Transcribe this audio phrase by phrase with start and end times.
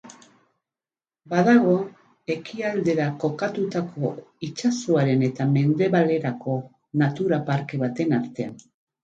[1.33, 1.75] Badago
[2.35, 4.11] ekialdera kokatutako
[4.49, 6.57] itsasoaren eta mendebalerako
[7.05, 8.59] natura-parke baten artean.